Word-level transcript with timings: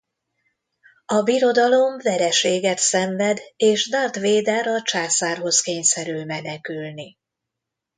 A 1.05 1.21
Birodalom 1.21 1.97
vereséget 1.97 2.77
szenved 2.77 3.39
és 3.55 3.89
Darth 3.89 4.21
Vader 4.21 4.67
a 4.67 4.81
Császárhoz 4.81 5.61
kényszerül 5.61 6.25
menekülni. 6.25 7.17